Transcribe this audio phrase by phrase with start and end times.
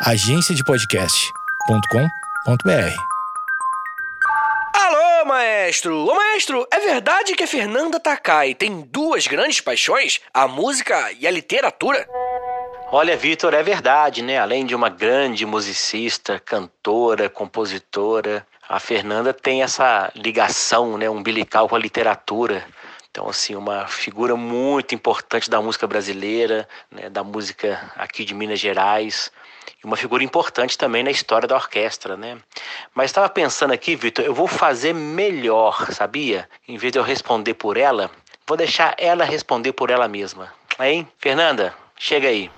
[0.00, 2.94] agenciadepodcast.com.br.
[4.72, 6.06] Alô, maestro!
[6.06, 11.26] Ô, maestro, é verdade que a Fernanda Takai tem duas grandes paixões, a música e
[11.26, 12.08] a literatura?
[12.92, 14.38] Olha, Vitor, é verdade, né?
[14.38, 21.74] Além de uma grande musicista, cantora, compositora, a Fernanda tem essa ligação, né, umbilical com
[21.74, 22.64] a literatura.
[23.10, 28.60] Então, assim, uma figura muito importante da música brasileira, né, da música aqui de Minas
[28.60, 29.32] Gerais,
[29.82, 32.38] e uma figura importante também na história da orquestra, né?
[32.94, 36.48] Mas estava pensando aqui, Vitor, eu vou fazer melhor, sabia?
[36.66, 38.10] Em vez de eu responder por ela,
[38.46, 40.52] vou deixar ela responder por ela mesma.
[40.80, 41.06] Hein?
[41.18, 42.50] Fernanda, chega aí.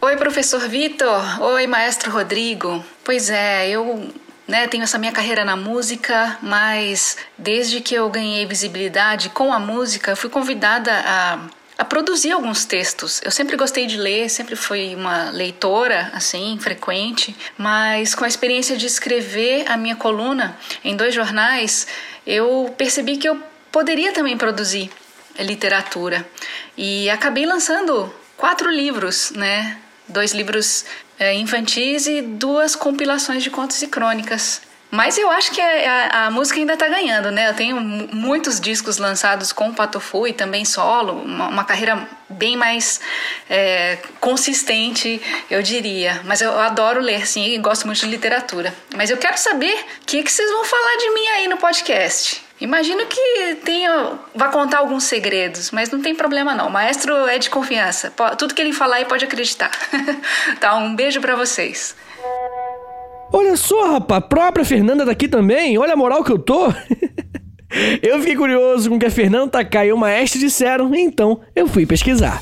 [0.00, 1.42] Oi, professor Vitor.
[1.42, 2.82] Oi, maestro Rodrigo.
[3.04, 4.10] Pois é, eu
[4.50, 9.60] né, tenho essa minha carreira na música, mas desde que eu ganhei visibilidade com a
[9.60, 11.38] música, fui convidada a,
[11.80, 13.22] a produzir alguns textos.
[13.24, 18.76] Eu sempre gostei de ler, sempre fui uma leitora, assim, frequente, mas com a experiência
[18.76, 21.86] de escrever a minha coluna em dois jornais,
[22.26, 24.90] eu percebi que eu poderia também produzir
[25.38, 26.28] literatura.
[26.76, 29.78] E acabei lançando quatro livros, né?
[30.06, 30.84] Dois livros
[31.18, 34.60] é, infantis e duas compilações de contos e crônicas.
[34.90, 37.48] Mas eu acho que a, a, a música ainda está ganhando, né?
[37.48, 43.00] Eu tenho muitos discos lançados com Patofu e também solo, uma, uma carreira bem mais
[43.48, 46.20] é, consistente, eu diria.
[46.24, 48.74] Mas eu adoro ler, sim, e gosto muito de literatura.
[48.96, 52.42] Mas eu quero saber o que, que vocês vão falar de mim aí no podcast.
[52.60, 56.66] Imagino que tenha, vá contar alguns segredos, mas não tem problema não.
[56.66, 58.12] O maestro é de confiança.
[58.36, 59.70] Tudo que ele falar aí pode acreditar.
[60.60, 61.96] tá, um beijo para vocês.
[63.32, 65.78] Olha só, rapaz, a própria Fernanda tá aqui também.
[65.78, 66.68] Olha a moral que eu tô.
[68.02, 71.68] eu fiquei curioso com o que a Fernanda Takai e o maestro disseram, então eu
[71.68, 72.38] fui pesquisar.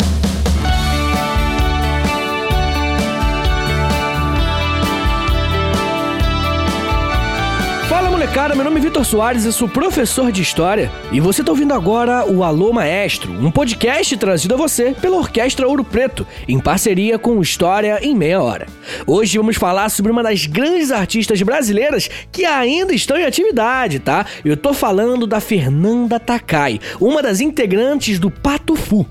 [8.29, 11.73] Molecada, meu nome é Vitor Soares, eu sou professor de História e você está ouvindo
[11.73, 17.19] agora o Alô Maestro, um podcast trazido a você pela Orquestra Ouro Preto, em parceria
[17.19, 18.67] com História em Meia Hora.
[19.07, 24.27] Hoje vamos falar sobre uma das grandes artistas brasileiras que ainda estão em atividade, tá?
[24.45, 29.07] Eu tô falando da Fernanda Takai, uma das integrantes do Pato Fu.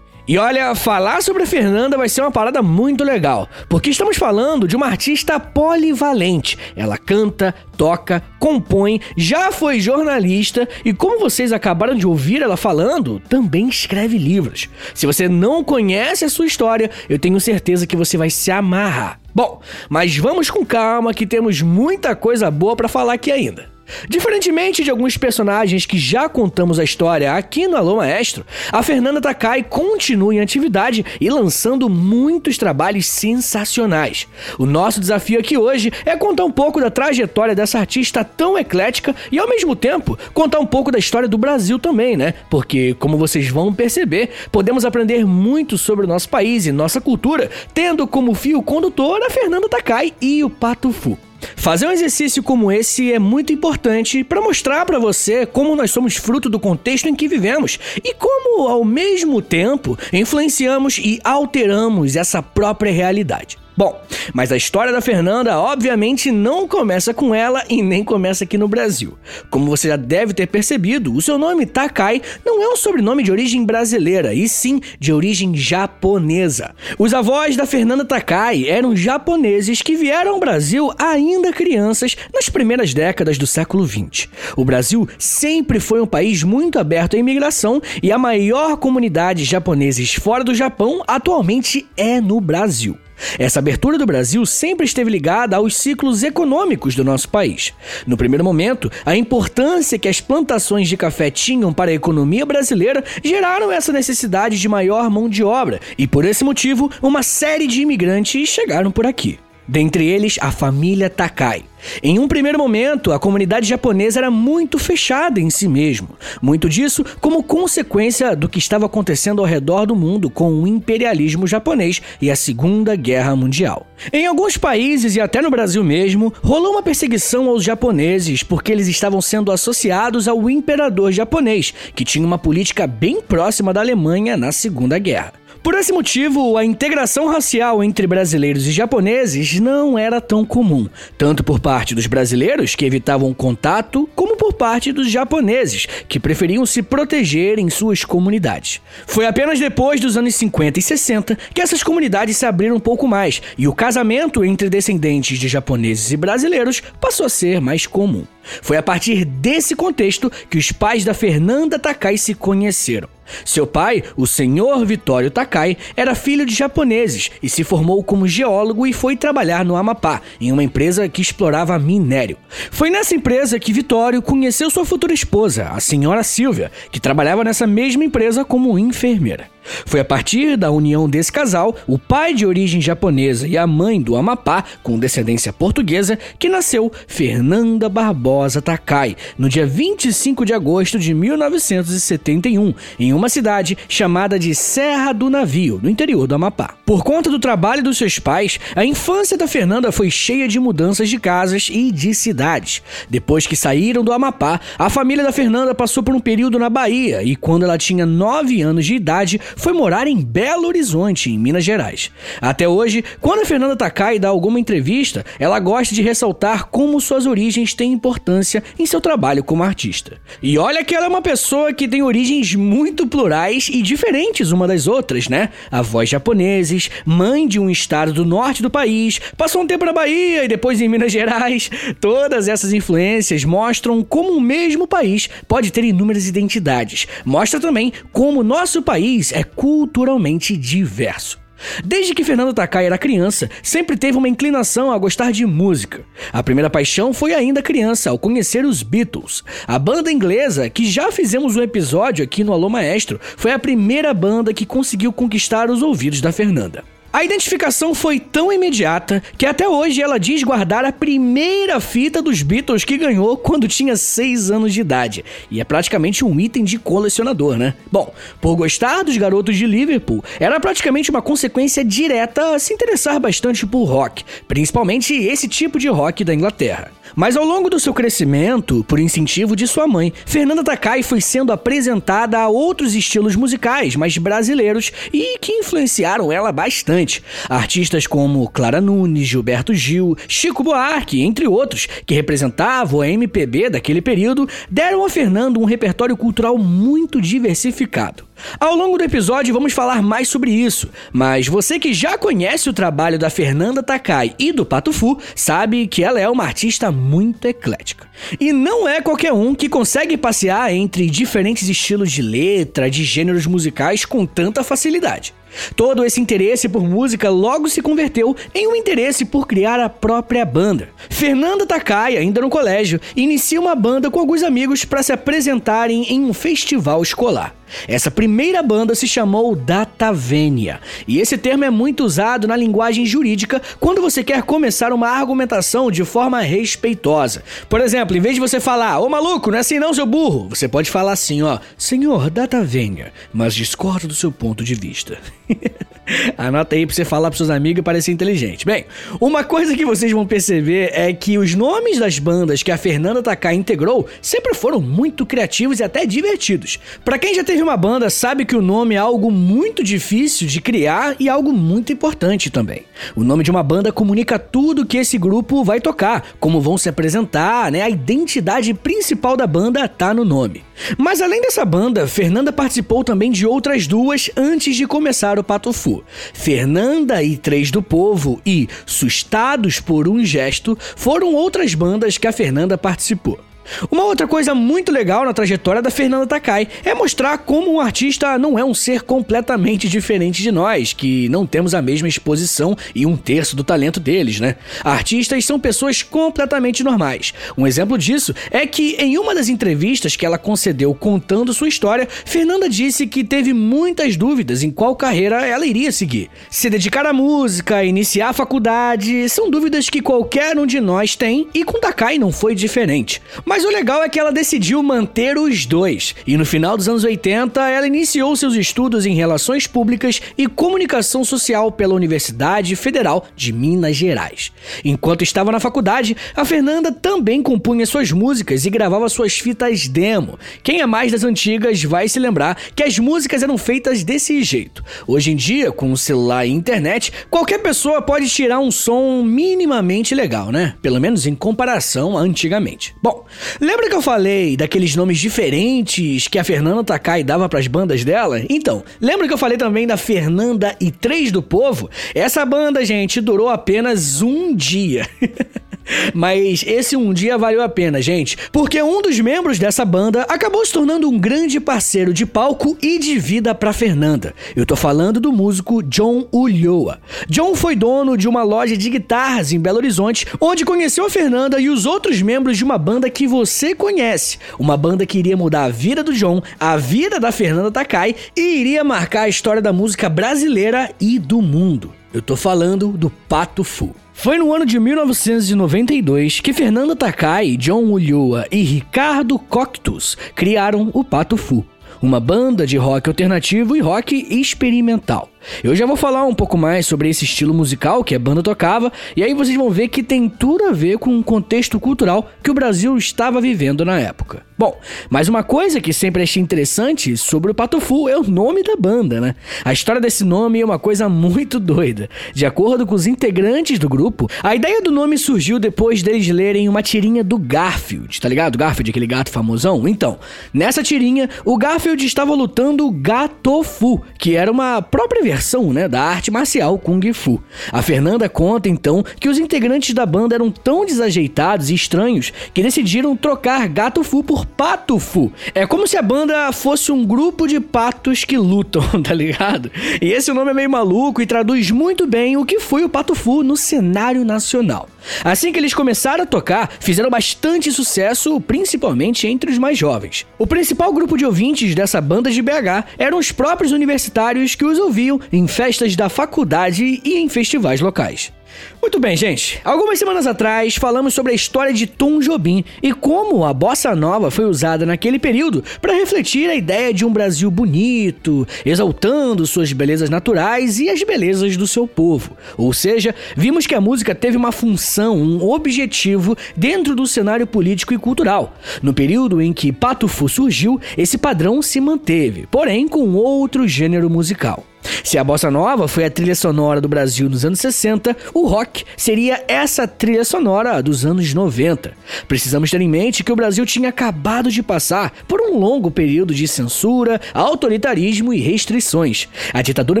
[0.28, 4.68] E olha, falar sobre a Fernanda vai ser uma parada muito legal, porque estamos falando
[4.68, 6.58] de uma artista polivalente.
[6.76, 13.18] Ela canta, toca, compõe, já foi jornalista e, como vocês acabaram de ouvir ela falando,
[13.26, 14.68] também escreve livros.
[14.94, 19.18] Se você não conhece a sua história, eu tenho certeza que você vai se amarrar.
[19.34, 23.77] Bom, mas vamos com calma que temos muita coisa boa para falar aqui ainda.
[24.08, 29.20] Diferentemente de alguns personagens que já contamos a história aqui no Alô Maestro, a Fernanda
[29.20, 34.26] Takai continua em atividade e lançando muitos trabalhos sensacionais.
[34.58, 39.14] O nosso desafio aqui hoje é contar um pouco da trajetória dessa artista tão eclética
[39.30, 42.34] e ao mesmo tempo contar um pouco da história do Brasil também, né?
[42.50, 47.50] Porque, como vocês vão perceber, podemos aprender muito sobre o nosso país e nossa cultura,
[47.72, 51.27] tendo como fio condutor a Fernanda Takai e o Pato Fu.
[51.56, 56.16] Fazer um exercício como esse é muito importante para mostrar para você como nós somos
[56.16, 62.42] fruto do contexto em que vivemos e como, ao mesmo tempo, influenciamos e alteramos essa
[62.42, 63.56] própria realidade.
[63.78, 63.96] Bom,
[64.34, 68.66] mas a história da Fernanda obviamente não começa com ela e nem começa aqui no
[68.66, 69.16] Brasil.
[69.50, 73.30] Como você já deve ter percebido, o seu nome Takai não é um sobrenome de
[73.30, 76.74] origem brasileira, e sim de origem japonesa.
[76.98, 82.92] Os avós da Fernanda Takai eram japoneses que vieram ao Brasil ainda crianças nas primeiras
[82.92, 84.26] décadas do século XX.
[84.56, 89.48] O Brasil sempre foi um país muito aberto à imigração e a maior comunidade de
[89.48, 92.98] japoneses fora do Japão atualmente é no Brasil.
[93.38, 97.72] Essa abertura do Brasil sempre esteve ligada aos ciclos econômicos do nosso país.
[98.06, 103.04] No primeiro momento, a importância que as plantações de café tinham para a economia brasileira
[103.22, 107.80] geraram essa necessidade de maior mão de obra, e por esse motivo, uma série de
[107.80, 109.38] imigrantes chegaram por aqui.
[109.68, 111.62] Dentre eles, a família Takai.
[112.02, 116.08] Em um primeiro momento, a comunidade japonesa era muito fechada em si mesmo.
[116.40, 121.46] Muito disso como consequência do que estava acontecendo ao redor do mundo com o imperialismo
[121.46, 123.86] japonês e a Segunda Guerra Mundial.
[124.10, 128.88] Em alguns países e até no Brasil mesmo, rolou uma perseguição aos japoneses porque eles
[128.88, 134.50] estavam sendo associados ao imperador japonês, que tinha uma política bem próxima da Alemanha na
[134.50, 135.34] Segunda Guerra.
[135.68, 140.88] Por esse motivo, a integração racial entre brasileiros e japoneses não era tão comum,
[141.18, 146.64] tanto por parte dos brasileiros, que evitavam contato, como por parte dos japoneses, que preferiam
[146.64, 148.80] se proteger em suas comunidades.
[149.06, 153.06] Foi apenas depois dos anos 50 e 60 que essas comunidades se abriram um pouco
[153.06, 158.24] mais e o casamento entre descendentes de japoneses e brasileiros passou a ser mais comum.
[158.62, 163.08] Foi a partir desse contexto que os pais da Fernanda Takai se conheceram.
[163.44, 168.86] Seu pai, o senhor Vitório Takai, era filho de japoneses e se formou como geólogo
[168.86, 172.36] e foi trabalhar no Amapá, em uma empresa que explorava minério.
[172.70, 177.66] Foi nessa empresa que Vitório conheceu sua futura esposa, a senhora Silvia, que trabalhava nessa
[177.66, 179.48] mesma empresa como enfermeira.
[179.86, 184.00] Foi a partir da união desse casal, o pai de origem japonesa e a mãe
[184.00, 190.98] do Amapá, com descendência portuguesa, que nasceu Fernanda Barbosa Takai, no dia 25 de agosto
[190.98, 196.74] de 1971, em uma cidade chamada de Serra do Navio, no interior do Amapá.
[196.84, 201.08] Por conta do trabalho dos seus pais, a infância da Fernanda foi cheia de mudanças
[201.08, 202.82] de casas e de cidades.
[203.08, 207.22] Depois que saíram do Amapá, a família da Fernanda passou por um período na Bahia
[207.22, 211.64] e, quando ela tinha 9 anos de idade, foi morar em Belo Horizonte, em Minas
[211.64, 212.10] Gerais.
[212.40, 217.26] Até hoje, quando a Fernanda Takai dá alguma entrevista, ela gosta de ressaltar como suas
[217.26, 220.18] origens têm importância em seu trabalho como artista.
[220.40, 224.66] E olha que ela é uma pessoa que tem origens muito plurais e diferentes uma
[224.68, 225.50] das outras, né?
[225.70, 230.44] Avós japoneses, mãe de um estado do norte do país, passou um tempo na Bahia
[230.44, 231.68] e depois em Minas Gerais.
[232.00, 237.08] Todas essas influências mostram como o mesmo país pode ter inúmeras identidades.
[237.24, 241.38] Mostra também como nosso país é culturalmente diverso.
[241.84, 246.04] Desde que Fernando Takai era criança, sempre teve uma inclinação a gostar de música.
[246.32, 249.44] A primeira paixão foi ainda criança, ao conhecer os Beatles.
[249.64, 254.12] A banda inglesa, que já fizemos um episódio aqui no Alô Maestro, foi a primeira
[254.12, 256.82] banda que conseguiu conquistar os ouvidos da Fernanda.
[257.18, 262.44] A identificação foi tão imediata que até hoje ela diz guardar a primeira fita dos
[262.44, 265.24] Beatles que ganhou quando tinha 6 anos de idade.
[265.50, 267.74] E é praticamente um item de colecionador, né?
[267.90, 273.18] Bom, por gostar dos garotos de Liverpool, era praticamente uma consequência direta a se interessar
[273.18, 276.92] bastante por rock, principalmente esse tipo de rock da Inglaterra.
[277.18, 281.50] Mas ao longo do seu crescimento, por incentivo de sua mãe, Fernanda Takai foi sendo
[281.50, 287.20] apresentada a outros estilos musicais mais brasileiros e que influenciaram ela bastante.
[287.48, 294.00] Artistas como Clara Nunes, Gilberto Gil, Chico Buarque, entre outros, que representavam a MPB daquele
[294.00, 298.27] período, deram a Fernanda um repertório cultural muito diversificado.
[298.58, 302.72] Ao longo do episódio vamos falar mais sobre isso, mas você que já conhece o
[302.72, 307.46] trabalho da Fernanda Takai e do Pato Fu sabe que ela é uma artista muito
[307.46, 308.06] eclética.
[308.40, 313.46] E não é qualquer um que consegue passear entre diferentes estilos de letra, de gêneros
[313.46, 315.34] musicais com tanta facilidade.
[315.76, 320.44] Todo esse interesse por música logo se converteu em um interesse por criar a própria
[320.44, 320.88] banda.
[321.10, 326.24] Fernanda Takai, ainda no colégio, inicia uma banda com alguns amigos para se apresentarem em
[326.24, 327.54] um festival escolar.
[327.86, 333.60] Essa primeira banda se chamou Datavênia, e esse termo é muito usado na linguagem jurídica
[333.78, 337.42] quando você quer começar uma argumentação de forma respeitosa.
[337.68, 340.48] Por exemplo, em vez de você falar, ô maluco, não é assim não, seu burro,
[340.48, 345.18] você pode falar assim, ó, senhor Datavênia, mas discordo do seu ponto de vista.
[346.36, 348.64] Anota aí pra você falar pros seus amigos e parecer inteligente.
[348.64, 348.86] Bem,
[349.20, 353.22] uma coisa que vocês vão perceber é que os nomes das bandas que a Fernanda
[353.22, 356.78] Takai integrou sempre foram muito criativos e até divertidos.
[357.04, 360.60] Para quem já teve uma banda, sabe que o nome é algo muito difícil de
[360.60, 362.82] criar e algo muito importante também.
[363.14, 366.88] O nome de uma banda comunica tudo que esse grupo vai tocar, como vão se
[366.88, 367.82] apresentar, né?
[367.82, 370.67] A identidade principal da banda tá no nome.
[370.96, 375.72] Mas além dessa banda, Fernanda participou também de outras duas antes de começar o Pato
[375.72, 376.02] Fu.
[376.32, 382.32] Fernanda e Três do Povo e Sustados por um Gesto foram outras bandas que a
[382.32, 383.47] Fernanda participou.
[383.90, 388.38] Uma outra coisa muito legal na trajetória da Fernanda Takai é mostrar como um artista
[388.38, 393.06] não é um ser completamente diferente de nós, que não temos a mesma exposição e
[393.06, 394.56] um terço do talento deles, né?
[394.82, 397.32] Artistas são pessoas completamente normais.
[397.56, 402.08] Um exemplo disso é que em uma das entrevistas que ela concedeu contando sua história,
[402.24, 406.30] Fernanda disse que teve muitas dúvidas em qual carreira ela iria seguir.
[406.50, 411.48] Se dedicar à música, iniciar a faculdade, são dúvidas que qualquer um de nós tem
[411.54, 413.20] e com Takai não foi diferente.
[413.44, 416.88] Mas Mas o legal é que ela decidiu manter os dois, e no final dos
[416.88, 423.26] anos 80 ela iniciou seus estudos em Relações Públicas e Comunicação Social pela Universidade Federal
[423.34, 424.52] de Minas Gerais.
[424.84, 430.38] Enquanto estava na faculdade, a Fernanda também compunha suas músicas e gravava suas fitas demo.
[430.62, 434.84] Quem é mais das antigas vai se lembrar que as músicas eram feitas desse jeito.
[435.04, 440.14] Hoje em dia, com o celular e internet, qualquer pessoa pode tirar um som minimamente
[440.14, 440.76] legal, né?
[440.80, 442.94] Pelo menos em comparação a antigamente.
[443.02, 443.26] Bom,
[443.60, 448.04] lembra que eu falei daqueles nomes diferentes que a Fernanda Takai dava para as bandas
[448.04, 448.42] dela?
[448.48, 451.90] Então, lembra que eu falei também da Fernanda e Três do Povo?
[452.14, 455.06] Essa banda, gente, durou apenas um dia.
[456.14, 460.64] Mas esse um dia valeu a pena, gente, porque um dos membros dessa banda acabou
[460.64, 464.34] se tornando um grande parceiro de palco e de vida para Fernanda.
[464.54, 466.98] Eu tô falando do músico John Ulloa.
[467.28, 471.60] John foi dono de uma loja de guitarras em Belo Horizonte, onde conheceu a Fernanda
[471.60, 474.38] e os outros membros de uma banda que você conhece.
[474.58, 478.60] Uma banda que iria mudar a vida do John, a vida da Fernanda Takai e
[478.60, 481.92] iria marcar a história da música brasileira e do mundo.
[482.12, 483.94] Eu tô falando do Pato Fu.
[484.20, 491.04] Foi no ano de 1992 que Fernanda Takai, John Ulloa e Ricardo Coctus criaram o
[491.04, 491.64] Pato Fu,
[492.02, 495.30] uma banda de rock alternativo e rock experimental.
[495.62, 498.92] Eu já vou falar um pouco mais sobre esse estilo musical que a banda tocava,
[499.16, 502.50] e aí vocês vão ver que tem tudo a ver com o contexto cultural que
[502.50, 504.46] o Brasil estava vivendo na época.
[504.58, 504.76] Bom,
[505.08, 509.20] mas uma coisa que sempre achei interessante sobre o Patofu é o nome da banda,
[509.20, 509.36] né?
[509.64, 512.10] A história desse nome é uma coisa muito doida.
[512.34, 516.68] De acordo com os integrantes do grupo, a ideia do nome surgiu depois deles lerem
[516.68, 518.58] uma tirinha do Garfield, tá ligado?
[518.58, 519.86] Garfield, aquele gato famosão?
[519.86, 520.18] Então,
[520.52, 526.30] nessa tirinha, o Garfield estava lutando Gatofu, que era uma própria versão, né, da arte
[526.30, 527.38] marcial Kung Fu.
[527.70, 532.62] A Fernanda conta então que os integrantes da banda eram tão desajeitados e estranhos que
[532.62, 535.30] decidiram trocar Gato Fu por Pato Fu.
[535.54, 539.70] É como se a banda fosse um grupo de patos que lutam, tá ligado?
[540.00, 543.14] E esse nome é meio maluco e traduz muito bem o que foi o Pato
[543.14, 544.88] Fu no cenário nacional.
[545.22, 550.26] Assim que eles começaram a tocar, fizeram bastante sucesso, principalmente entre os mais jovens.
[550.38, 554.78] O principal grupo de ouvintes dessa banda de BH eram os próprios universitários que os
[554.78, 558.32] ouviam em festas da faculdade e em festivais locais.
[558.80, 559.60] Muito bem, gente.
[559.64, 564.30] Algumas semanas atrás falamos sobre a história de Tom Jobim e como a bossa nova
[564.30, 570.08] foi usada naquele período para refletir a ideia de um Brasil bonito, exaltando suas belezas
[570.08, 572.36] naturais e as belezas do seu povo.
[572.56, 577.92] Ou seja, vimos que a música teve uma função, um objetivo dentro do cenário político
[577.92, 578.56] e cultural.
[578.82, 584.08] No período em que Pato Fu surgiu, esse padrão se manteve, porém com outro gênero
[584.08, 584.67] musical.
[585.04, 588.84] Se a bossa nova foi a trilha sonora do Brasil nos anos 60, o rock
[588.96, 591.92] seria essa trilha sonora dos anos 90.
[592.26, 596.34] Precisamos ter em mente que o Brasil tinha acabado de passar por um longo período
[596.34, 599.28] de censura, autoritarismo e restrições.
[599.52, 600.00] A ditadura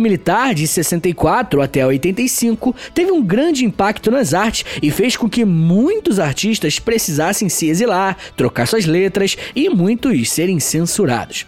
[0.00, 5.44] militar de 64 até 85 teve um grande impacto nas artes e fez com que
[5.44, 11.46] muitos artistas precisassem se exilar, trocar suas letras e muitos serem censurados.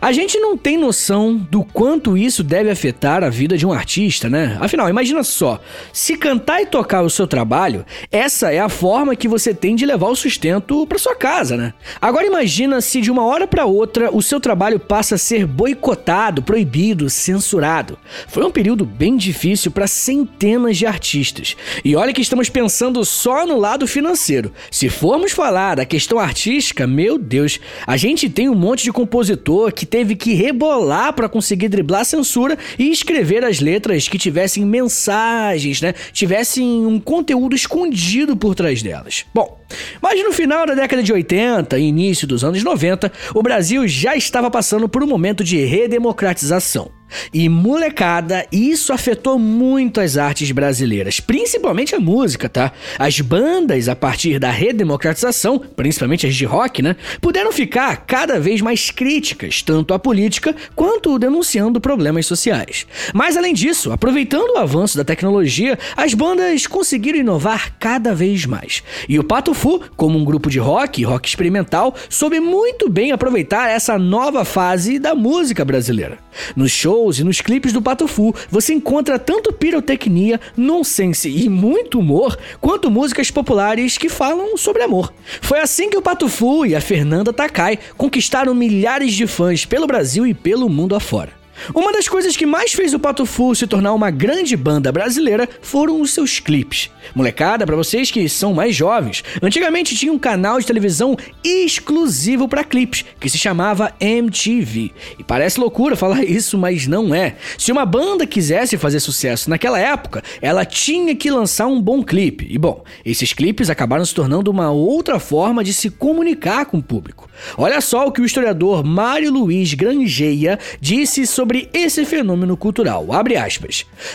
[0.00, 2.81] A gente não tem noção do quanto isso deve afetar
[3.22, 4.56] a vida de um artista, né?
[4.60, 5.60] Afinal, imagina só,
[5.92, 9.86] se cantar e tocar o seu trabalho, essa é a forma que você tem de
[9.86, 11.74] levar o sustento para sua casa, né?
[12.00, 16.42] Agora imagina se de uma hora para outra o seu trabalho passa a ser boicotado,
[16.42, 17.98] proibido, censurado.
[18.28, 21.56] Foi um período bem difícil para centenas de artistas.
[21.84, 24.52] E olha que estamos pensando só no lado financeiro.
[24.70, 29.72] Se formos falar da questão artística, meu Deus, a gente tem um monte de compositor
[29.72, 34.64] que teve que rebolar para conseguir driblar a censura e escrever as letras que tivessem
[34.64, 35.94] mensagens, né?
[36.12, 39.24] Tivessem um conteúdo escondido por trás delas.
[39.34, 39.60] Bom,
[40.00, 44.16] mas no final da década de 80 e início dos anos 90, o Brasil já
[44.16, 46.90] estava passando por um momento de redemocratização.
[47.32, 52.72] E molecada, isso afetou muito as artes brasileiras, principalmente a música, tá?
[52.98, 58.60] As bandas, a partir da redemocratização, principalmente as de rock, né, puderam ficar cada vez
[58.60, 62.86] mais críticas, tanto à política quanto denunciando problemas sociais.
[63.12, 68.82] Mas além disso, aproveitando o avanço da tecnologia, as bandas conseguiram inovar cada vez mais.
[69.08, 73.68] E o Pato Fu, como um grupo de rock, rock experimental, soube muito bem aproveitar
[73.68, 76.18] essa nova fase da música brasileira.
[76.56, 81.98] Nos shows shows e nos clipes do Patofu, você encontra tanto pirotecnia, nonsense e muito
[81.98, 85.12] humor, quanto músicas populares que falam sobre amor.
[85.40, 90.26] Foi assim que o Patofu e a Fernanda Takai conquistaram milhares de fãs pelo Brasil
[90.26, 91.41] e pelo mundo afora.
[91.74, 95.48] Uma das coisas que mais fez o Pato Fu se tornar uma grande banda brasileira
[95.60, 96.90] foram os seus clipes.
[97.14, 102.64] Molecada, para vocês que são mais jovens, antigamente tinha um canal de televisão exclusivo para
[102.64, 104.90] clipes, que se chamava MTV.
[105.18, 107.36] E parece loucura falar isso, mas não é.
[107.56, 112.46] Se uma banda quisesse fazer sucesso naquela época, ela tinha que lançar um bom clipe.
[112.50, 116.82] E bom, esses clipes acabaram se tornando uma outra forma de se comunicar com o
[116.82, 117.28] público.
[117.56, 123.06] Olha só o que o historiador Mário Luiz Grangeia disse sobre esse fenômeno cultural.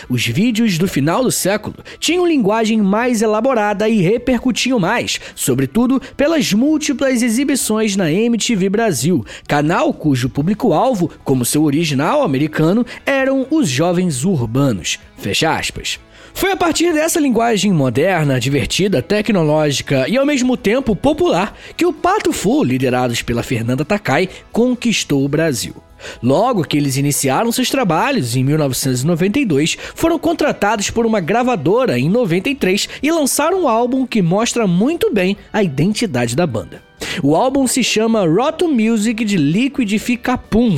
[0.08, 6.52] Os vídeos do final do século tinham linguagem mais elaborada e repercutiam mais, sobretudo pelas
[6.52, 14.24] múltiplas exibições na MTV Brasil, canal cujo público-alvo, como seu original americano, eram os jovens
[14.24, 14.98] urbanos.
[15.16, 15.98] Fecha aspas.
[16.38, 21.92] Foi a partir dessa linguagem moderna, divertida, tecnológica e ao mesmo tempo popular que o
[21.92, 25.87] Pato Fu, liderados pela Fernanda Takai, conquistou o Brasil.
[26.22, 32.88] Logo que eles iniciaram seus trabalhos em 1992, foram contratados por uma gravadora em 93
[33.02, 36.87] e lançaram um álbum que mostra muito bem a identidade da banda.
[37.22, 40.76] O álbum se chama Rotten Music de Liquidificapum.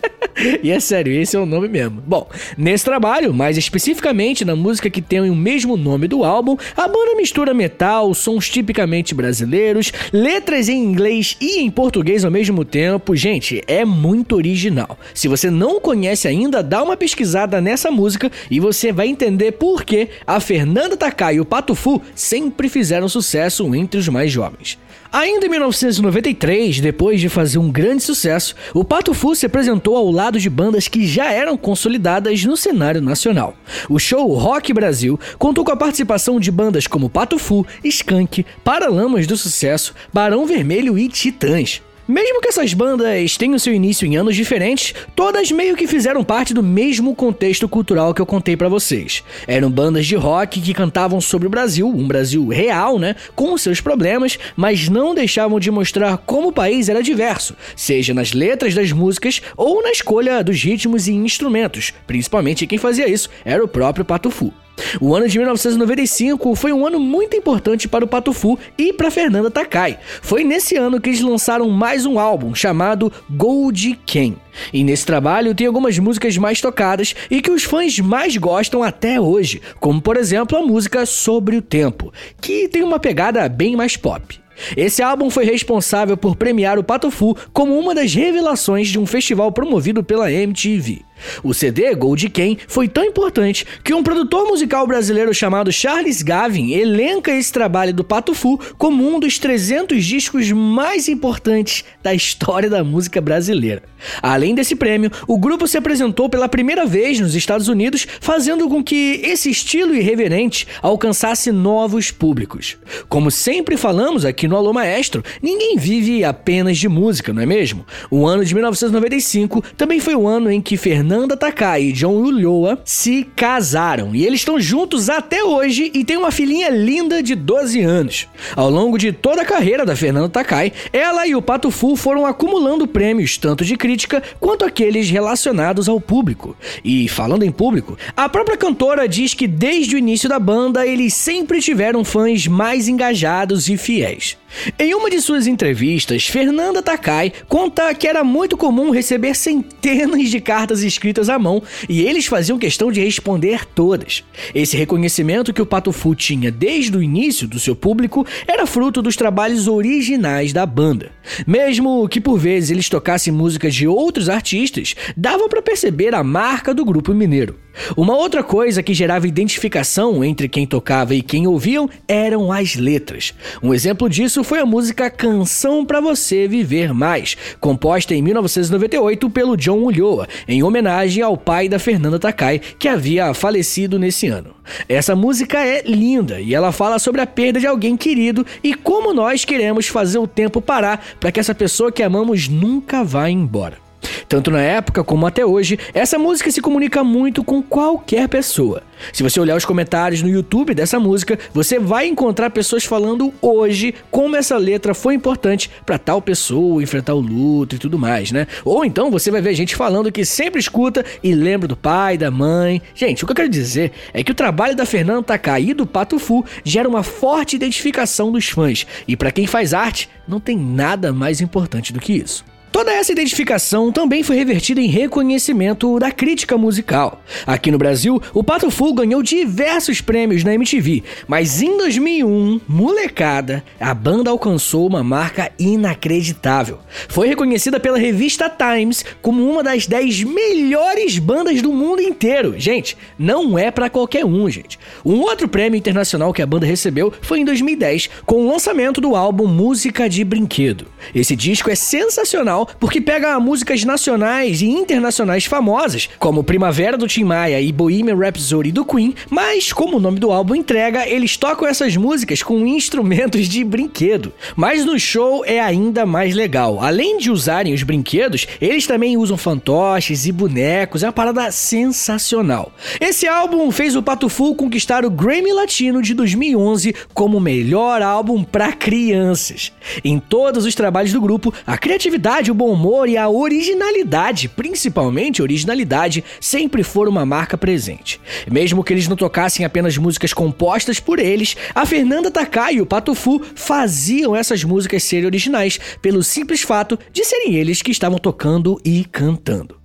[0.62, 2.02] e é sério, esse é o nome mesmo.
[2.06, 6.86] Bom, nesse trabalho, mais especificamente na música que tem o mesmo nome do álbum, a
[6.86, 13.16] banda mistura metal, sons tipicamente brasileiros, letras em inglês e em português ao mesmo tempo.
[13.16, 14.98] Gente, é muito original.
[15.14, 19.84] Se você não conhece ainda, dá uma pesquisada nessa música e você vai entender por
[19.84, 24.78] que a Fernanda Takai e o Pato Fu sempre fizeram sucesso entre os mais jovens.
[25.12, 30.08] Ainda em 1993, depois de fazer um grande sucesso, o Pato Fu se apresentou ao
[30.08, 33.56] lado de bandas que já eram consolidadas no cenário nacional.
[33.88, 39.26] O show Rock Brasil contou com a participação de bandas como Pato Fu, Skank, Paralamas
[39.26, 41.82] do Sucesso, Barão Vermelho e Titãs.
[42.10, 46.52] Mesmo que essas bandas tenham seu início em anos diferentes, todas meio que fizeram parte
[46.52, 49.22] do mesmo contexto cultural que eu contei para vocês.
[49.46, 53.80] Eram bandas de rock que cantavam sobre o Brasil, um Brasil real, né, com seus
[53.80, 58.90] problemas, mas não deixavam de mostrar como o país era diverso, seja nas letras das
[58.90, 61.92] músicas ou na escolha dos ritmos e instrumentos.
[62.08, 64.52] Principalmente quem fazia isso era o próprio Pato Fu.
[65.00, 69.50] O ano de 1995 foi um ano muito importante para o Patufu e para Fernanda
[69.50, 69.98] Takai.
[70.22, 74.34] Foi nesse ano que eles lançaram mais um álbum chamado Gold Ken.
[74.72, 79.20] E nesse trabalho tem algumas músicas mais tocadas e que os fãs mais gostam até
[79.20, 83.96] hoje, como por exemplo a música Sobre o Tempo, que tem uma pegada bem mais
[83.96, 84.40] pop.
[84.76, 89.50] Esse álbum foi responsável por premiar o Patofu como uma das revelações de um festival
[89.52, 91.02] promovido pela MTV.
[91.42, 96.72] O CD Gold Ken foi tão importante que um produtor musical brasileiro chamado Charles Gavin
[96.72, 102.68] elenca esse trabalho do Pato Fu como um dos 300 discos mais importantes da história
[102.68, 103.82] da música brasileira.
[104.22, 108.82] Além desse prêmio, o grupo se apresentou pela primeira vez nos Estados Unidos, fazendo com
[108.82, 112.76] que esse estilo irreverente alcançasse novos públicos.
[113.08, 117.84] Como sempre falamos aqui no Alô Maestro, ninguém vive apenas de música, não é mesmo?
[118.10, 122.12] O ano de 1995 também foi o ano em que Fernando Fernanda Takai e John
[122.12, 127.34] Ulloa se casaram e eles estão juntos até hoje e têm uma filhinha linda de
[127.34, 128.28] 12 anos.
[128.54, 132.24] Ao longo de toda a carreira da Fernanda Takai, ela e o Pato Fu foram
[132.24, 136.56] acumulando prêmios tanto de crítica quanto aqueles relacionados ao público.
[136.84, 141.12] E falando em público, a própria cantora diz que desde o início da banda eles
[141.12, 144.38] sempre tiveram fãs mais engajados e fiéis.
[144.78, 150.40] Em uma de suas entrevistas, Fernanda Takai conta que era muito comum receber centenas de
[150.40, 154.24] cartas escritas à mão e eles faziam questão de responder todas.
[154.54, 159.00] Esse reconhecimento que o Pato Fu tinha desde o início do seu público era fruto
[159.00, 161.12] dos trabalhos originais da banda.
[161.46, 166.74] Mesmo que por vezes eles tocassem músicas de outros artistas, dava para perceber a marca
[166.74, 167.56] do grupo mineiro.
[167.96, 173.32] Uma outra coisa que gerava identificação entre quem tocava e quem ouviam eram as letras.
[173.62, 179.56] Um exemplo disso foi a música Canção para Você Viver Mais, composta em 1998 pelo
[179.56, 184.54] John Ulloa, em homenagem ao pai da Fernanda Takai, que havia falecido nesse ano.
[184.88, 189.12] Essa música é linda e ela fala sobre a perda de alguém querido e como
[189.12, 193.89] nós queremos fazer o tempo parar para que essa pessoa que amamos nunca vá embora.
[194.28, 198.82] Tanto na época como até hoje, essa música se comunica muito com qualquer pessoa.
[199.12, 203.94] Se você olhar os comentários no YouTube dessa música, você vai encontrar pessoas falando hoje
[204.10, 208.46] como essa letra foi importante para tal pessoa enfrentar o luto e tudo mais, né?
[208.64, 212.30] Ou então você vai ver gente falando que sempre escuta e lembra do pai, da
[212.30, 212.80] mãe.
[212.94, 215.86] Gente, o que eu quero dizer é que o trabalho da Fernanda Takai e do
[215.86, 220.56] Pato Fu gera uma forte identificação dos fãs, e para quem faz arte, não tem
[220.56, 222.49] nada mais importante do que isso.
[222.72, 227.20] Toda essa identificação também foi revertida em reconhecimento da crítica musical.
[227.44, 233.64] Aqui no Brasil, o Pato Fu ganhou diversos prêmios na MTV, mas em 2001, molecada,
[233.80, 236.78] a banda alcançou uma marca inacreditável.
[237.08, 242.54] Foi reconhecida pela revista Times como uma das 10 melhores bandas do mundo inteiro.
[242.56, 244.78] Gente, não é para qualquer um, gente.
[245.04, 249.16] Um outro prêmio internacional que a banda recebeu foi em 2010, com o lançamento do
[249.16, 250.86] álbum Música de Brinquedo.
[251.12, 257.24] Esse disco é sensacional porque pega músicas nacionais e internacionais famosas, como Primavera do Tim
[257.24, 261.66] Maia e Bohemian Rhapsody do Queen, mas como o nome do álbum entrega, eles tocam
[261.66, 264.32] essas músicas com instrumentos de brinquedo.
[264.56, 266.80] Mas no show é ainda mais legal.
[266.80, 272.72] Além de usarem os brinquedos, eles também usam fantoches e bonecos, é uma parada sensacional.
[273.00, 278.42] Esse álbum fez o Pato Fu conquistar o Grammy Latino de 2011 como melhor álbum
[278.42, 279.72] para crianças.
[280.04, 285.42] Em todos os trabalhos do grupo, a criatividade o bom humor e a originalidade, principalmente
[285.42, 288.20] originalidade, sempre foram uma marca presente.
[288.50, 292.86] Mesmo que eles não tocassem apenas músicas compostas por eles, a Fernanda Takai e o
[292.86, 298.80] Patufu faziam essas músicas serem originais pelo simples fato de serem eles que estavam tocando
[298.84, 299.80] e cantando.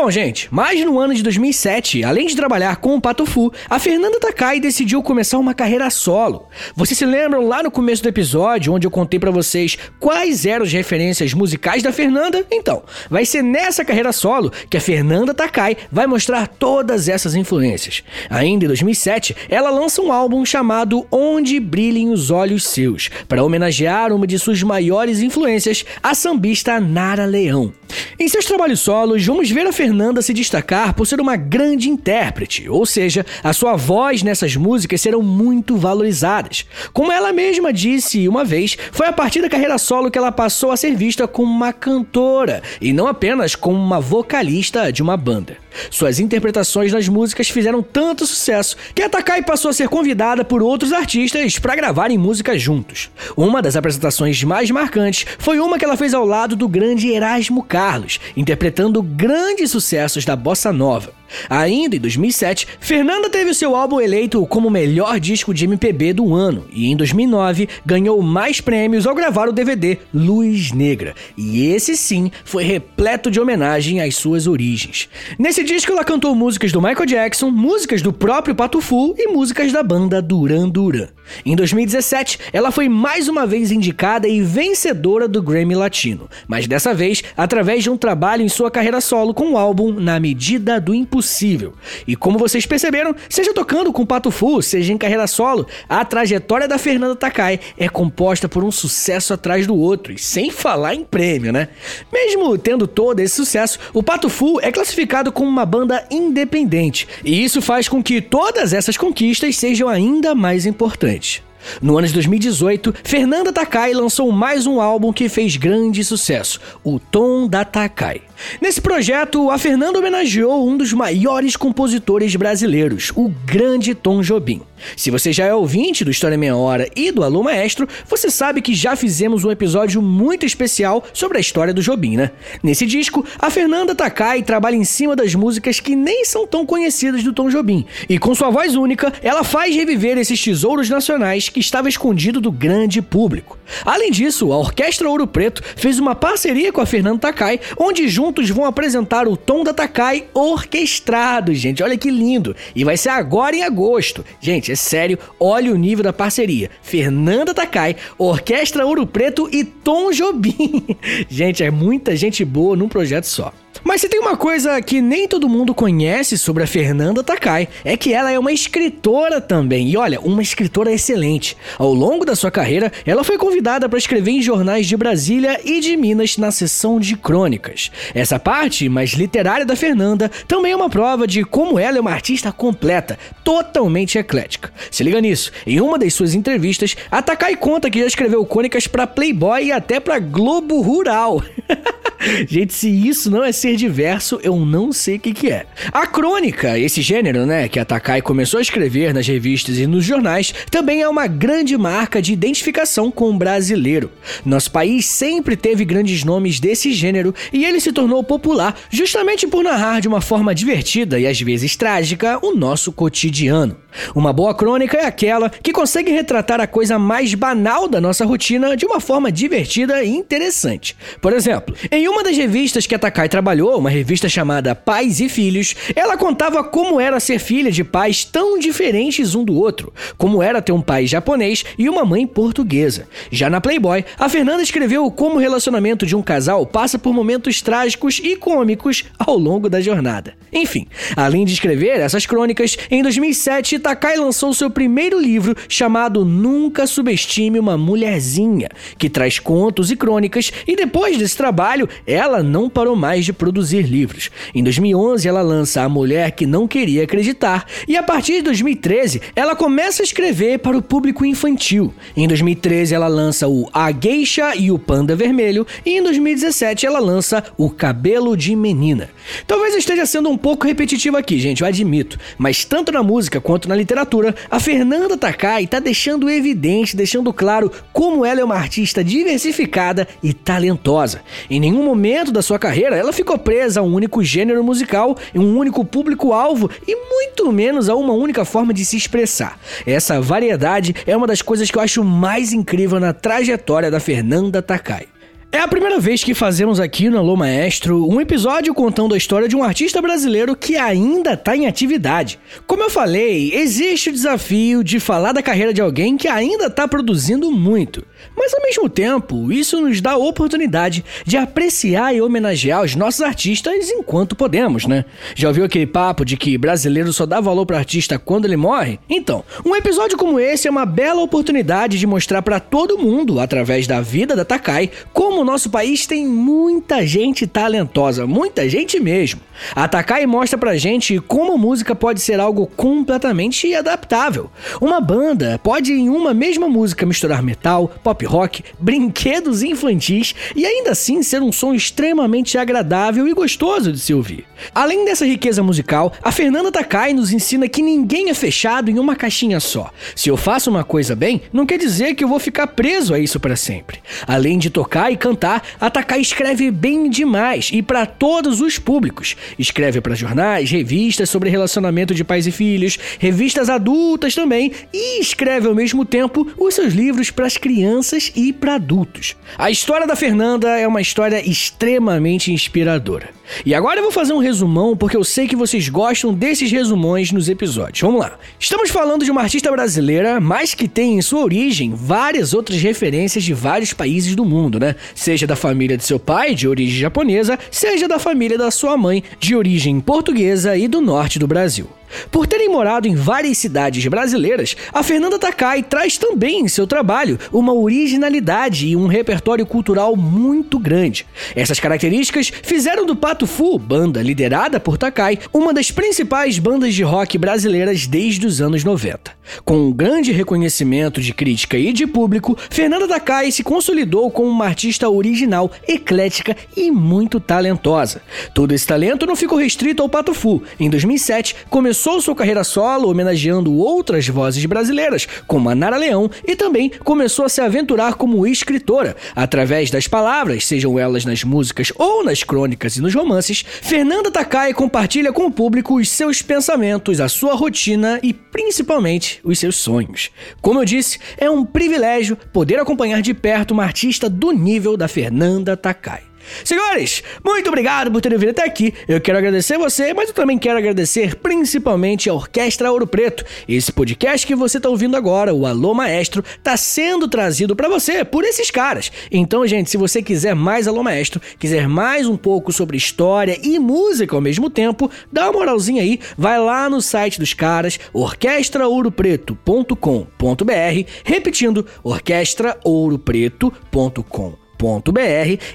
[0.00, 3.80] Bom, gente, mas no ano de 2007, além de trabalhar com o Pato Fu, a
[3.80, 6.46] Fernanda Takai decidiu começar uma carreira solo.
[6.76, 10.64] Vocês se lembram lá no começo do episódio, onde eu contei para vocês quais eram
[10.64, 12.46] as referências musicais da Fernanda?
[12.48, 18.04] Então, vai ser nessa carreira solo que a Fernanda Takai vai mostrar todas essas influências.
[18.30, 24.12] Ainda em 2007, ela lança um álbum chamado Onde Brilhem os Olhos Seus, para homenagear
[24.12, 27.72] uma de suas maiores influências, a sambista Nara Leão.
[28.20, 29.87] Em seus trabalhos solos, vamos ver a Fernanda
[30.22, 35.22] se destacar por ser uma grande intérprete, ou seja, a sua voz nessas músicas serão
[35.22, 36.66] muito valorizadas.
[36.92, 40.70] Como ela mesma disse uma vez, foi a partir da carreira solo que ela passou
[40.70, 45.56] a ser vista como uma cantora e não apenas como uma vocalista de uma banda.
[45.90, 50.62] Suas interpretações nas músicas fizeram tanto sucesso que a Takai passou a ser convidada por
[50.62, 53.10] outros artistas para gravarem músicas juntos.
[53.36, 57.62] Uma das apresentações mais marcantes foi uma que ela fez ao lado do grande Erasmo
[57.62, 61.17] Carlos, interpretando grandes sucessos da bossa nova.
[61.48, 66.66] Ainda em 2007, Fernanda teve seu álbum eleito como melhor disco de MPB do ano
[66.72, 71.14] e em 2009 ganhou mais prêmios ao gravar o DVD Luz Negra.
[71.36, 75.08] E esse sim foi repleto de homenagem às suas origens.
[75.38, 78.78] Nesse disco ela cantou músicas do Michael Jackson, músicas do próprio Pato
[79.18, 81.08] e músicas da banda Duran Duran.
[81.44, 86.94] Em 2017, ela foi mais uma vez indicada e vencedora do Grammy Latino, mas dessa
[86.94, 90.94] vez através de um trabalho em sua carreira solo com o álbum Na Medida do
[90.94, 91.74] Impossível possível.
[92.06, 96.68] E como vocês perceberam, seja tocando com Pato Fu, seja em carreira solo, a trajetória
[96.68, 101.02] da Fernanda Takai é composta por um sucesso atrás do outro, e sem falar em
[101.02, 101.70] prêmio, né?
[102.12, 107.42] Mesmo tendo todo esse sucesso, o Pato Fu é classificado como uma banda independente, e
[107.42, 111.42] isso faz com que todas essas conquistas sejam ainda mais importantes.
[111.80, 116.98] No ano de 2018, Fernanda Takai lançou mais um álbum que fez grande sucesso, o
[116.98, 118.22] Tom da Takai.
[118.60, 124.62] Nesse projeto, a Fernanda homenageou um dos maiores compositores brasileiros, o grande Tom Jobim.
[124.96, 128.62] Se você já é ouvinte do História Meia Hora e do Alô Maestro, você sabe
[128.62, 132.30] que já fizemos um episódio muito especial sobre a história do Jobim, né?
[132.62, 137.22] Nesse disco, a Fernanda Takai trabalha em cima das músicas que nem são tão conhecidas
[137.24, 137.86] do Tom Jobim.
[138.08, 142.52] E com sua voz única, ela faz reviver esses tesouros nacionais que estavam escondidos do
[142.52, 143.57] grande público.
[143.84, 148.48] Além disso, a Orquestra Ouro Preto fez uma parceria com a Fernanda Takai, onde juntos
[148.50, 151.82] vão apresentar o Tom da Takai orquestrado, gente.
[151.82, 152.54] Olha que lindo.
[152.74, 154.24] E vai ser agora em agosto.
[154.40, 156.70] Gente, é sério, olha o nível da parceria.
[156.82, 160.84] Fernanda Takai, Orquestra Ouro Preto e Tom Jobim.
[161.28, 163.52] gente, é muita gente boa num projeto só.
[163.82, 167.96] Mas se tem uma coisa que nem todo mundo conhece sobre a Fernanda Takai, é
[167.96, 169.88] que ela é uma escritora também.
[169.88, 171.56] E olha, uma escritora excelente.
[171.78, 175.80] Ao longo da sua carreira, ela foi convidada para escrever em jornais de Brasília e
[175.80, 177.90] de Minas na seção de crônicas.
[178.14, 182.12] Essa parte mais literária da Fernanda também é uma prova de como ela é uma
[182.12, 184.72] artista completa, totalmente eclética.
[184.90, 188.86] Se liga nisso, em uma das suas entrevistas, a Takai conta que já escreveu crônicas
[188.86, 191.42] para Playboy e até para Globo Rural.
[192.48, 195.66] Gente, se isso não é ser ser diverso, eu não sei o que, que é.
[195.92, 200.04] A crônica, esse gênero, né, que a Takai começou a escrever nas revistas e nos
[200.04, 204.10] jornais, também é uma grande marca de identificação com o brasileiro.
[204.44, 209.62] Nosso país sempre teve grandes nomes desse gênero e ele se tornou popular justamente por
[209.62, 213.76] narrar de uma forma divertida e às vezes trágica o nosso cotidiano.
[214.14, 218.76] Uma boa crônica é aquela que consegue retratar a coisa mais banal da nossa rotina
[218.76, 220.96] de uma forma divertida e interessante.
[221.20, 225.28] Por exemplo, em uma das revistas que a Takai trabalhou, uma revista chamada Pais e
[225.28, 230.42] Filhos, ela contava como era ser filha de pais tão diferentes um do outro, como
[230.42, 233.08] era ter um pai japonês e uma mãe portuguesa.
[233.30, 237.60] Já na Playboy, a Fernanda escreveu como o relacionamento de um casal passa por momentos
[237.62, 240.34] trágicos e cômicos ao longo da jornada.
[240.52, 246.86] Enfim, além de escrever essas crônicas, em 2007 Takai lançou seu primeiro livro chamado Nunca
[246.86, 252.96] Subestime uma Mulherzinha, que traz contos e crônicas, e depois desse trabalho, ela não parou
[252.96, 254.30] mais de produzir livros.
[254.54, 259.22] Em 2011, ela lança A Mulher que Não Queria Acreditar, e a partir de 2013,
[259.34, 261.94] ela começa a escrever para o público infantil.
[262.16, 266.98] Em 2013, ela lança o A Geisha e o Panda Vermelho, e em 2017, ela
[266.98, 269.08] lança O Cabelo de Menina.
[269.46, 273.68] Talvez esteja sendo um pouco repetitivo aqui, gente, eu admito, mas tanto na música quanto
[273.68, 279.04] na literatura, a Fernanda Takai está deixando evidente, deixando claro como ela é uma artista
[279.04, 281.20] diversificada e talentosa.
[281.50, 285.58] Em nenhum momento da sua carreira ela ficou presa a um único gênero musical, um
[285.58, 289.58] único público-alvo e muito menos a uma única forma de se expressar.
[289.84, 294.62] Essa variedade é uma das coisas que eu acho mais incrível na trajetória da Fernanda
[294.62, 295.08] Takai.
[295.50, 299.48] É a primeira vez que fazemos aqui no Alô Maestro um episódio contando a história
[299.48, 302.38] de um artista brasileiro que ainda está em atividade.
[302.66, 306.86] Como eu falei, existe o desafio de falar da carreira de alguém que ainda está
[306.86, 308.04] produzindo muito.
[308.36, 313.20] Mas ao mesmo tempo, isso nos dá a oportunidade de apreciar e homenagear os nossos
[313.20, 315.04] artistas enquanto podemos, né?
[315.34, 318.98] Já ouviu aquele papo de que brasileiro só dá valor para artista quando ele morre?
[319.08, 323.86] Então, um episódio como esse é uma bela oportunidade de mostrar para todo mundo, através
[323.86, 329.40] da vida da Takai, como o nosso país tem muita gente talentosa, muita gente mesmo.
[329.74, 334.50] A Takai mostra pra gente como música pode ser algo completamente adaptável.
[334.80, 340.92] Uma banda pode em uma mesma música misturar metal, pop rock, brinquedos infantis e ainda
[340.92, 344.46] assim ser um som extremamente agradável e gostoso de se ouvir.
[344.74, 349.14] Além dessa riqueza musical, a Fernanda Takai nos ensina que ninguém é fechado em uma
[349.14, 349.90] caixinha só.
[350.16, 353.18] Se eu faço uma coisa bem, não quer dizer que eu vou ficar preso a
[353.18, 353.98] isso para sempre.
[354.26, 359.36] Além de tocar e cantar a Takai escreve bem demais e para todos os públicos.
[359.58, 365.68] Escreve para jornais, revistas sobre relacionamento de pais e filhos, revistas adultas também e escreve
[365.68, 367.97] ao mesmo tempo os seus livros para as crianças
[368.34, 369.36] e para adultos.
[369.56, 373.30] A história da Fernanda é uma história extremamente inspiradora.
[373.64, 377.32] E agora eu vou fazer um resumão porque eu sei que vocês gostam desses resumões
[377.32, 378.00] nos episódios.
[378.00, 378.38] Vamos lá.
[378.58, 383.42] Estamos falando de uma artista brasileira, mas que tem em sua origem várias outras referências
[383.42, 384.94] de vários países do mundo, né?
[385.14, 389.22] Seja da família de seu pai, de origem japonesa, seja da família da sua mãe,
[389.40, 391.97] de origem portuguesa e do norte do Brasil.
[392.30, 397.38] Por terem morado em várias cidades brasileiras, a Fernanda Takai traz também em seu trabalho
[397.52, 401.26] uma originalidade e um repertório cultural muito grande.
[401.54, 407.02] Essas características fizeram do Pato Fu, banda liderada por Takai, uma das principais bandas de
[407.02, 409.36] rock brasileiras desde os anos 90.
[409.64, 414.66] Com um grande reconhecimento de crítica e de público, Fernanda Takai se consolidou como uma
[414.66, 418.22] artista original, eclética e muito talentosa.
[418.54, 420.62] Todo esse talento não ficou restrito ao Pato Fu.
[420.78, 426.30] Em 2007, começou começou sua carreira solo homenageando outras vozes brasileiras, como a Nara Leão,
[426.46, 429.16] e também começou a se aventurar como escritora.
[429.34, 434.72] Através das palavras, sejam elas nas músicas ou nas crônicas e nos romances, Fernanda Takai
[434.72, 440.30] compartilha com o público os seus pensamentos, a sua rotina e principalmente os seus sonhos.
[440.60, 445.08] Como eu disse, é um privilégio poder acompanhar de perto uma artista do nível da
[445.08, 446.27] Fernanda Takai.
[446.64, 448.92] Senhores, muito obrigado por terem vindo até aqui.
[449.06, 453.44] Eu quero agradecer você, mas eu também quero agradecer principalmente a Orquestra Ouro Preto.
[453.68, 458.24] Esse podcast que você está ouvindo agora, o Alô Maestro, está sendo trazido para você
[458.24, 459.10] por esses caras.
[459.30, 463.78] Então, gente, se você quiser mais Alô Maestro, quiser mais um pouco sobre história e
[463.78, 471.10] música ao mesmo tempo, dá uma moralzinha aí, vai lá no site dos caras, orquestraouropreto.com.br,
[471.24, 474.67] repetindo, orquestraouropreto.com.br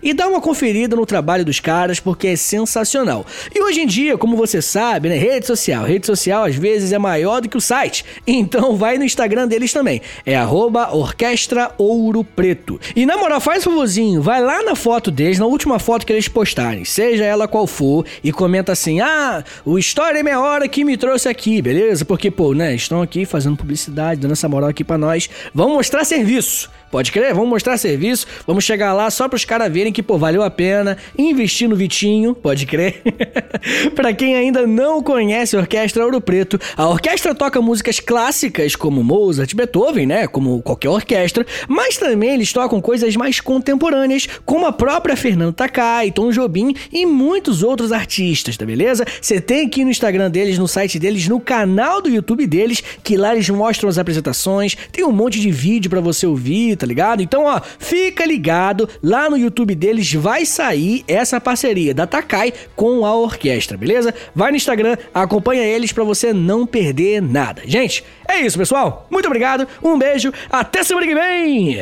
[0.02, 3.26] e dá uma conferida no trabalho dos caras porque é sensacional.
[3.54, 6.98] E hoje em dia, como você sabe, né, rede social, rede social às vezes é
[6.98, 8.06] maior do que o site.
[8.44, 10.02] Então vai no Instagram deles também.
[10.26, 12.80] É arroba Orquestra Ouro Preto.
[12.96, 16.14] E na moral, faz um favorzinho, vai lá na foto deles, na última foto que
[16.14, 20.68] eles postarem, seja ela qual for, e comenta assim: "Ah, o História é Meia Hora
[20.68, 22.06] que me trouxe aqui", beleza?
[22.06, 25.30] Porque, pô, né, estão aqui fazendo publicidade, dando essa moral aqui para nós.
[25.54, 26.70] Vamos mostrar serviço.
[26.94, 27.34] Pode crer?
[27.34, 30.52] Vamos mostrar serviço, vamos chegar lá só para os caras verem que, pô, valeu a
[30.52, 33.02] pena investir no Vitinho, pode crer?
[33.96, 39.04] para quem ainda não conhece a Orquestra Ouro Preto, a orquestra toca músicas clássicas como
[39.04, 40.28] Mozart, Beethoven, né?
[40.28, 46.12] Como qualquer orquestra, mas também eles tocam coisas mais contemporâneas, como a própria Fernanda Takai,
[46.12, 49.04] Tom Jobim e muitos outros artistas, tá beleza?
[49.20, 53.18] Você tem aqui no Instagram deles, no site deles, no canal do YouTube deles, que
[53.18, 57.24] lá eles mostram as apresentações, tem um monte de vídeo para você ouvir, tá ligado?
[57.24, 63.06] Então, ó, fica ligado, lá no YouTube deles vai sair essa parceria da Takai com
[63.06, 64.14] a orquestra, beleza?
[64.36, 67.62] Vai no Instagram, acompanha eles para você não perder nada.
[67.66, 69.08] Gente, é isso, pessoal.
[69.10, 71.78] Muito obrigado, um beijo, até semana que vem.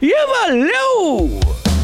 [0.00, 1.75] E valeu!